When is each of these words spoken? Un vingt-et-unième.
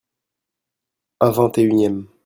Un 1.19 1.29
vingt-et-unième. 1.29 2.07